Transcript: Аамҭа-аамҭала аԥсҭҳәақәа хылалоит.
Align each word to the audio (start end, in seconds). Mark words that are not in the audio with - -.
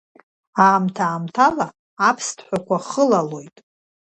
Аамҭа-аамҭала 0.65 1.67
аԥсҭҳәақәа 2.07 2.77
хылалоит. 2.87 3.57